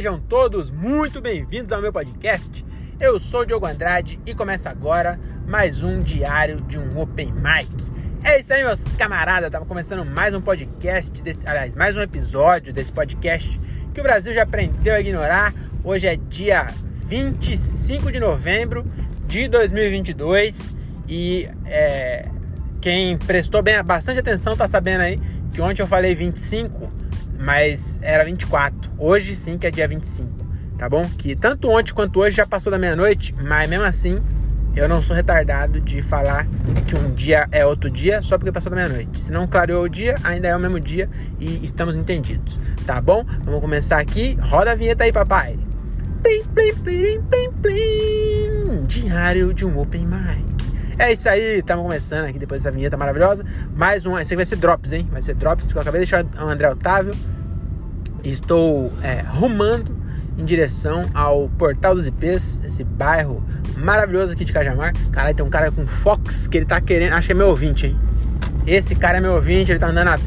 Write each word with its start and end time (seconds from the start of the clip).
Sejam 0.00 0.18
todos 0.18 0.70
muito 0.70 1.20
bem-vindos 1.20 1.70
ao 1.72 1.82
meu 1.82 1.92
podcast. 1.92 2.64
Eu 2.98 3.20
sou 3.20 3.44
Diogo 3.44 3.66
Andrade 3.66 4.18
e 4.24 4.34
começa 4.34 4.70
agora 4.70 5.20
mais 5.46 5.82
um 5.82 6.02
diário 6.02 6.62
de 6.62 6.78
um 6.78 6.98
Open 6.98 7.30
Mic. 7.30 7.68
É 8.24 8.40
isso 8.40 8.50
aí, 8.50 8.64
meus 8.64 8.82
camaradas. 8.96 9.48
Estava 9.48 9.66
começando 9.66 10.02
mais 10.06 10.32
um 10.32 10.40
podcast, 10.40 11.20
desse, 11.20 11.46
aliás, 11.46 11.74
mais 11.74 11.98
um 11.98 12.00
episódio 12.00 12.72
desse 12.72 12.90
podcast 12.90 13.60
que 13.92 14.00
o 14.00 14.02
Brasil 14.02 14.32
já 14.32 14.44
aprendeu 14.44 14.94
a 14.94 15.00
ignorar. 15.00 15.52
Hoje 15.84 16.06
é 16.06 16.16
dia 16.16 16.68
25 17.04 18.10
de 18.10 18.18
novembro 18.18 18.90
de 19.26 19.48
2022 19.48 20.74
e 21.06 21.46
é, 21.66 22.26
quem 22.80 23.18
prestou 23.18 23.62
bem, 23.62 23.84
bastante 23.84 24.18
atenção 24.18 24.56
tá 24.56 24.66
sabendo 24.66 25.02
aí 25.02 25.20
que 25.52 25.60
ontem 25.60 25.82
eu 25.82 25.86
falei 25.86 26.14
25 26.14 26.99
mas 27.40 27.98
era 28.02 28.24
24. 28.24 28.90
Hoje 28.98 29.34
sim 29.34 29.56
que 29.56 29.66
é 29.66 29.70
dia 29.70 29.88
25, 29.88 30.28
tá 30.78 30.88
bom? 30.88 31.08
Que 31.18 31.34
tanto 31.34 31.68
ontem 31.70 31.92
quanto 31.92 32.20
hoje 32.20 32.36
já 32.36 32.46
passou 32.46 32.70
da 32.70 32.78
meia-noite, 32.78 33.34
mas 33.42 33.68
mesmo 33.68 33.84
assim 33.84 34.22
eu 34.76 34.88
não 34.88 35.02
sou 35.02 35.16
retardado 35.16 35.80
de 35.80 36.00
falar 36.00 36.46
que 36.86 36.94
um 36.94 37.12
dia 37.12 37.48
é 37.50 37.66
outro 37.66 37.90
dia 37.90 38.22
só 38.22 38.38
porque 38.38 38.52
passou 38.52 38.70
da 38.70 38.76
meia-noite. 38.76 39.18
Se 39.18 39.32
não 39.32 39.46
clareou 39.46 39.84
o 39.84 39.88
dia, 39.88 40.14
ainda 40.22 40.48
é 40.48 40.54
o 40.54 40.60
mesmo 40.60 40.78
dia 40.78 41.08
e 41.40 41.64
estamos 41.64 41.96
entendidos, 41.96 42.60
tá 42.86 43.00
bom? 43.00 43.24
Vamos 43.42 43.60
começar 43.60 43.98
aqui. 43.98 44.36
Roda 44.40 44.72
a 44.72 44.74
vinheta 44.74 45.04
aí, 45.04 45.12
papai. 45.12 45.58
Plim, 46.22 46.44
plim, 46.54 46.74
plim, 46.74 47.22
plim, 47.22 47.52
plim. 47.62 48.86
Diário 48.86 49.54
de 49.54 49.64
um 49.64 49.78
Open 49.78 50.06
Mic. 50.06 50.59
É 51.00 51.14
isso 51.14 51.30
aí, 51.30 51.60
estamos 51.60 51.82
começando 51.82 52.26
aqui 52.26 52.38
depois 52.38 52.62
dessa 52.62 52.70
vinheta 52.70 52.94
maravilhosa. 52.94 53.42
Mais 53.74 54.04
um, 54.04 54.18
esse 54.18 54.34
aqui 54.34 54.36
vai 54.36 54.44
ser 54.44 54.56
drops, 54.56 54.92
hein? 54.92 55.08
Vai 55.10 55.22
ser 55.22 55.34
drops, 55.34 55.64
porque 55.64 55.78
eu 55.78 55.80
acabei 55.80 56.02
de 56.02 56.06
deixar 56.06 56.26
o 56.44 56.46
André 56.46 56.68
Otávio. 56.70 57.14
Estou 58.22 58.92
é, 59.02 59.22
rumando 59.22 59.96
em 60.36 60.44
direção 60.44 61.06
ao 61.14 61.48
Portal 61.56 61.94
dos 61.94 62.06
IPs, 62.06 62.60
esse 62.66 62.84
bairro 62.84 63.42
maravilhoso 63.78 64.34
aqui 64.34 64.44
de 64.44 64.52
Cajamar. 64.52 64.92
Caralho, 65.10 65.34
tem 65.34 65.44
um 65.44 65.48
cara 65.48 65.72
com 65.72 65.86
Fox 65.86 66.46
que 66.46 66.58
ele 66.58 66.66
tá 66.66 66.78
querendo. 66.82 67.14
Acho 67.14 67.28
que 67.28 67.32
é 67.32 67.34
meu 67.34 67.48
ouvinte, 67.48 67.86
hein? 67.86 67.98
Esse 68.66 68.94
cara 68.94 69.16
é 69.16 69.20
meu 69.22 69.32
ouvinte, 69.32 69.72
ele 69.72 69.78
tá 69.78 69.86
andando 69.86 70.08
a 70.08 70.18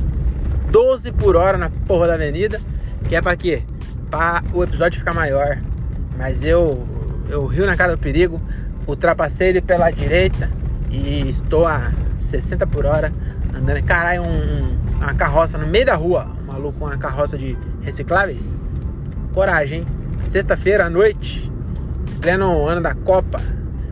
12 0.71 1.11
por 1.11 1.35
hora 1.35 1.55
na 1.55 1.69
porra 1.69 2.07
da 2.07 2.15
avenida. 2.15 2.59
Que 3.07 3.15
é 3.15 3.21
pra 3.21 3.35
quê? 3.35 3.61
Pra 4.09 4.43
o 4.51 4.63
episódio 4.63 4.97
ficar 4.97 5.13
maior. 5.13 5.59
Mas 6.17 6.43
eu, 6.43 6.87
eu 7.29 7.45
rio 7.45 7.67
na 7.67 7.77
cara 7.77 7.95
do 7.95 7.99
perigo, 7.99 8.41
ultrapassei 8.87 9.49
ele 9.49 9.61
pela 9.61 9.91
direita 9.91 10.62
e 10.93 11.27
estou 11.27 11.65
a 11.65 11.91
60 12.19 12.67
por 12.67 12.85
hora 12.85 13.11
andando. 13.53 13.83
Caralho, 13.83 14.21
um, 14.21 14.27
um, 14.27 14.77
uma 14.97 15.13
carroça 15.15 15.57
no 15.57 15.65
meio 15.65 15.85
da 15.85 15.95
rua, 15.95 16.27
maluco 16.45 16.85
uma 16.85 16.97
carroça 16.97 17.37
de 17.37 17.57
recicláveis. 17.81 18.55
Coragem, 19.33 19.79
hein? 19.79 19.87
Sexta-feira 20.21 20.85
à 20.85 20.89
noite, 20.89 21.51
pleno 22.21 22.65
ano 22.67 22.81
da 22.81 22.93
Copa, 22.93 23.41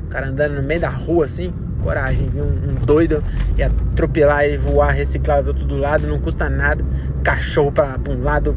o 0.06 0.08
cara 0.08 0.28
andando 0.28 0.56
no 0.56 0.64
meio 0.64 0.80
da 0.80 0.90
rua 0.90 1.26
assim. 1.26 1.52
Coragem, 1.84 2.30
viu? 2.30 2.44
Um, 2.44 2.48
um 2.48 2.86
doido 2.86 3.24
e 3.58 3.64
atropelar 3.64 4.46
e 4.46 4.56
voar 4.56 4.92
reciclável 4.92 5.52
do 5.52 5.76
lado, 5.76 6.08
não 6.08 6.20
custa 6.20 6.48
nada. 6.48 6.86
Cachorro 7.24 7.72
para 7.72 7.98
um 8.08 8.22
lado, 8.22 8.56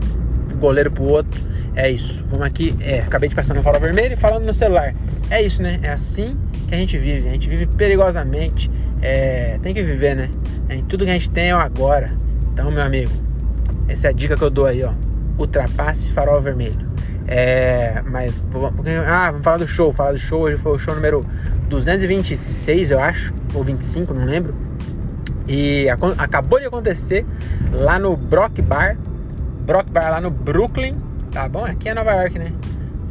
goleiro 0.60 0.90
pro 0.90 1.04
outro. 1.04 1.40
É 1.74 1.90
isso. 1.90 2.24
Vamos 2.28 2.46
aqui. 2.46 2.76
É, 2.80 3.00
acabei 3.00 3.28
de 3.28 3.34
passar 3.34 3.54
no 3.54 3.62
farol 3.62 3.80
vermelho 3.80 4.12
e 4.12 4.16
falando 4.16 4.44
no 4.44 4.52
celular. 4.52 4.94
É 5.30 5.40
isso, 5.42 5.62
né? 5.62 5.80
É 5.82 5.88
assim 5.88 6.36
que 6.74 6.76
a 6.76 6.80
gente 6.80 6.98
vive. 6.98 7.28
A 7.28 7.32
gente 7.32 7.48
vive 7.48 7.66
perigosamente. 7.66 8.70
É, 9.00 9.58
tem 9.62 9.72
que 9.72 9.82
viver, 9.82 10.14
né? 10.16 10.30
É, 10.68 10.82
tudo 10.88 11.04
que 11.04 11.10
a 11.10 11.14
gente 11.14 11.30
tem 11.30 11.50
é 11.50 11.56
o 11.56 11.58
agora. 11.58 12.12
Então, 12.52 12.70
meu 12.70 12.82
amigo, 12.82 13.12
essa 13.88 14.08
é 14.08 14.10
a 14.10 14.12
dica 14.12 14.36
que 14.36 14.42
eu 14.42 14.50
dou 14.50 14.66
aí, 14.66 14.82
ó. 14.82 14.92
Ultrapasse 15.38 16.10
farol 16.10 16.40
vermelho. 16.40 16.92
É, 17.26 18.02
mas 18.06 18.34
ah, 19.06 19.30
vamos 19.30 19.44
falar 19.44 19.56
do 19.58 19.66
show. 19.66 19.92
Falar 19.92 20.12
do 20.12 20.18
show. 20.18 20.42
Hoje 20.42 20.56
foi 20.56 20.72
o 20.72 20.78
show 20.78 20.94
número 20.94 21.24
226, 21.68 22.90
eu 22.90 23.00
acho, 23.00 23.32
ou 23.54 23.62
25, 23.62 24.12
não 24.14 24.24
lembro. 24.24 24.54
E 25.48 25.86
acabou 26.18 26.58
de 26.58 26.66
acontecer 26.66 27.26
lá 27.72 27.98
no 27.98 28.16
Brock 28.16 28.60
Bar. 28.62 28.96
Brock 29.66 29.90
Bar 29.90 30.10
lá 30.10 30.20
no 30.20 30.30
Brooklyn. 30.30 30.96
Tá 31.30 31.48
bom? 31.48 31.64
Aqui 31.64 31.88
é 31.88 31.94
Nova 31.94 32.12
York, 32.12 32.38
né? 32.38 32.52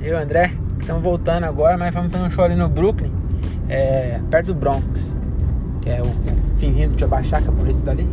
Eu, 0.01 0.17
André, 0.17 0.53
estamos 0.79 1.03
voltando 1.03 1.43
agora, 1.43 1.77
mas 1.77 1.93
vamos 1.93 2.11
fazer 2.11 2.25
um 2.25 2.31
show 2.31 2.43
ali 2.43 2.55
no 2.55 2.69
Brooklyn 2.69 3.22
é, 3.69 4.19
perto 4.29 4.47
do 4.47 4.55
Bronx, 4.55 5.17
que 5.81 5.89
é 5.89 6.01
o, 6.01 6.05
finzinho 6.57 6.89
do 6.89 6.95
Tchabachaca, 6.95 7.51
por 7.51 7.67
isso 7.67 7.81
dali. 7.81 8.07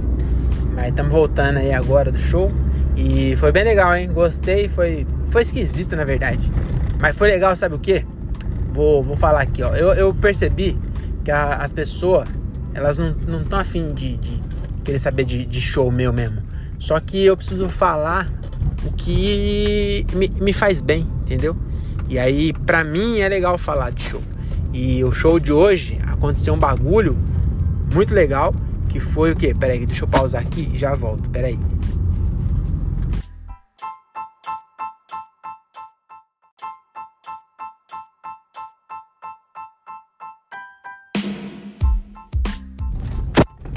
Mas 0.74 0.88
estamos 0.88 1.12
voltando 1.12 1.58
aí 1.58 1.72
agora 1.72 2.10
do 2.10 2.18
show 2.18 2.50
e 2.96 3.36
foi 3.36 3.52
bem 3.52 3.64
legal, 3.64 3.94
hein? 3.94 4.10
Gostei, 4.12 4.68
foi, 4.68 5.06
foi 5.28 5.42
esquisito 5.42 5.96
na 5.96 6.04
verdade. 6.04 6.50
Mas 7.00 7.16
foi 7.16 7.28
legal, 7.28 7.54
sabe 7.56 7.74
o 7.74 7.78
que? 7.78 8.04
Vou, 8.72 9.02
vou 9.02 9.16
falar 9.16 9.42
aqui, 9.42 9.62
ó. 9.62 9.74
Eu, 9.74 9.92
eu 9.94 10.14
percebi 10.14 10.78
que 11.24 11.30
a, 11.30 11.56
as 11.56 11.72
pessoas, 11.72 12.28
elas 12.74 12.98
não 12.98 13.42
estão 13.42 13.58
afim 13.58 13.92
de, 13.94 14.16
de 14.16 14.42
querer 14.84 14.98
saber 14.98 15.24
de, 15.24 15.44
de 15.44 15.60
show 15.60 15.90
meu 15.90 16.12
mesmo. 16.12 16.42
Só 16.78 16.98
que 16.98 17.24
eu 17.24 17.36
preciso 17.36 17.68
falar 17.68 18.28
o 18.84 18.92
que 18.92 20.06
me, 20.14 20.28
me 20.40 20.52
faz 20.52 20.80
bem, 20.80 21.06
entendeu? 21.20 21.56
E 22.08 22.18
aí, 22.18 22.52
pra 22.52 22.82
mim, 22.82 23.20
é 23.20 23.28
legal 23.28 23.56
falar 23.56 23.90
de 23.90 24.02
show. 24.02 24.22
E 24.72 25.02
o 25.04 25.10
show 25.10 25.40
de 25.40 25.52
hoje 25.52 25.98
aconteceu 26.06 26.54
um 26.54 26.58
bagulho 26.58 27.18
muito 27.92 28.14
legal 28.14 28.54
que 28.90 28.98
foi 28.98 29.30
o 29.32 29.36
que? 29.36 29.54
Pera 29.54 29.72
aí, 29.72 29.86
deixa 29.86 30.04
eu 30.04 30.08
pausar 30.08 30.42
aqui 30.42 30.68
e 30.74 30.78
já 30.78 30.94
volto. 30.94 31.28
Pera 31.30 31.46
aí. 31.46 31.58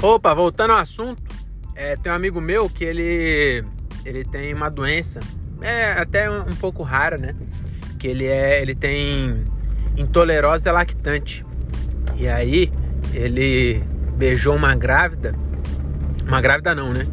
Opa, 0.02 0.34
voltando 0.34 0.72
ao 0.72 0.78
assunto, 0.78 1.22
é, 1.74 1.96
tem 1.96 2.12
um 2.12 2.14
amigo 2.14 2.40
meu 2.40 2.68
que 2.68 2.84
ele 2.84 3.64
ele 4.04 4.22
tem 4.22 4.52
uma 4.52 4.68
doença, 4.68 5.20
é 5.62 5.92
até 5.92 6.30
um, 6.30 6.42
um 6.50 6.56
pouco 6.56 6.82
rara, 6.82 7.16
né? 7.16 7.34
Que 7.98 8.08
ele 8.08 8.26
é, 8.26 8.60
ele 8.60 8.74
tem 8.74 9.46
intolerose 9.96 10.70
lactante. 10.70 11.44
E 12.16 12.28
aí 12.28 12.70
ele 13.12 13.82
beijou 14.16 14.54
uma 14.54 14.74
grávida, 14.74 15.34
uma 16.26 16.40
grávida 16.40 16.74
não, 16.74 16.92
né? 16.92 17.06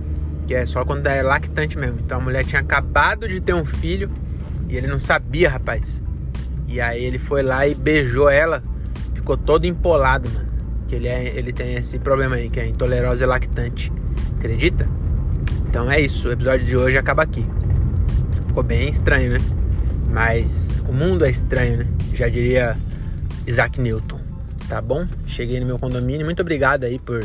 Que 0.48 0.56
é 0.56 0.66
só 0.66 0.84
quando 0.84 1.08
é 1.08 1.22
lactante 1.22 1.78
mesmo. 1.78 2.00
Então 2.00 2.20
a 2.20 2.22
mulher 2.22 2.46
tinha 2.46 2.62
acabado 2.62 3.28
de 3.28 3.40
ter 3.40 3.54
um 3.54 3.66
filho 3.66 4.10
e 4.70 4.78
ele 4.78 4.88
não 4.88 5.00
sabia, 5.00 5.50
rapaz. 5.50 6.02
E 6.68 6.80
aí 6.80 7.04
ele 7.04 7.20
foi 7.20 7.44
lá 7.44 7.68
e 7.68 7.76
beijou 7.76 8.30
ela, 8.30 8.64
ficou 9.14 9.38
todo 9.38 9.66
empolado, 9.66 10.30
mano. 10.30 10.50
Que 10.88 10.96
ele, 10.96 11.08
é, 11.08 11.38
ele 11.38 11.54
tem 11.54 11.76
esse 11.76 12.00
problema 12.00 12.36
aí, 12.36 12.50
que 12.50 12.60
é 12.60 12.68
intolerose 12.68 13.26
lactante. 13.26 13.92
Acredita? 14.38 14.90
Então 15.70 15.90
é 15.90 16.00
isso, 16.00 16.28
o 16.28 16.32
episódio 16.32 16.66
de 16.66 16.76
hoje 16.76 16.98
acaba 16.98 17.24
aqui. 17.24 17.46
Ficou 18.48 18.64
bem 18.64 18.90
estranho, 18.90 19.34
né? 19.34 19.61
Mas 20.12 20.70
o 20.88 20.94
mundo 20.94 21.26
é 21.26 21.30
estranho, 21.30 21.78
né? 21.78 21.88
Já 22.14 22.28
diria 22.28 22.78
Isaac 23.48 23.80
Newton. 23.80 24.20
Tá 24.68 24.82
bom? 24.82 25.08
Cheguei 25.26 25.60
no 25.60 25.66
meu 25.66 25.80
condomínio. 25.80 26.26
Muito 26.26 26.42
obrigado 26.42 26.84
aí 26.84 27.00
por 27.00 27.24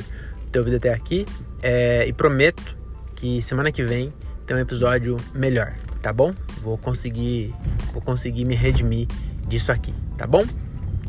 ter 0.51 0.59
ouvido 0.59 0.77
até 0.77 0.93
aqui. 0.93 1.27
É, 1.63 2.07
e 2.07 2.13
prometo 2.13 2.77
que 3.15 3.43
semana 3.43 3.73
que 3.73 3.83
vem 3.83 4.13
tem 4.47 4.57
um 4.57 4.61
episódio 4.61 5.17
melhor, 5.35 5.75
tá 6.01 6.13
bom? 6.13 6.33
Vou 6.63 6.79
conseguir, 6.79 7.53
vou 7.93 8.01
conseguir 8.01 8.45
me 8.45 8.55
redimir 8.55 9.09
disso 9.49 9.73
aqui, 9.73 9.93
tá 10.17 10.27
bom? 10.27 10.45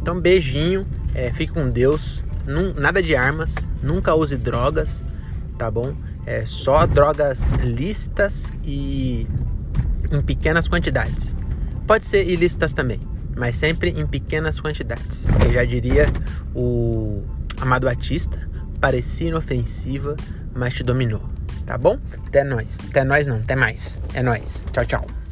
Então 0.02 0.20
beijinho, 0.20 0.88
é, 1.14 1.32
fique 1.32 1.54
com 1.54 1.70
Deus. 1.70 2.26
Num, 2.46 2.74
nada 2.74 3.04
de 3.04 3.16
armas, 3.16 3.56
nunca 3.84 4.16
use 4.16 4.38
drogas, 4.38 5.04
tá 5.58 5.70
bom? 5.70 5.94
É 6.26 6.46
só 6.46 6.86
drogas 6.86 7.52
lícitas 7.64 8.46
e 8.64 9.28
em 10.12 10.22
pequenas 10.22 10.68
quantidades. 10.68 11.36
Pode 11.88 12.06
ser 12.06 12.28
ilícitas 12.28 12.74
também, 12.74 13.00
mas 13.36 13.56
sempre 13.56 13.92
em 13.92 14.06
pequenas 14.06 14.60
quantidades. 14.60 15.26
Eu 15.46 15.54
já 15.54 15.64
diria 15.64 16.06
o 16.54 17.24
Amado 17.62 17.86
Batista, 17.86 18.48
parecia 18.82 19.30
inofensiva, 19.30 20.18
mas 20.54 20.74
te 20.74 20.84
dominou. 20.84 21.24
Tá 21.66 21.78
bom? 21.78 21.98
Até 22.26 22.44
nós. 22.44 22.80
Até 22.90 23.04
nós 23.06 23.26
não, 23.26 23.38
até 23.38 23.56
mais. 23.56 24.02
É 24.14 24.22
nós. 24.22 24.66
Tchau, 24.72 24.86
tchau. 24.86 25.27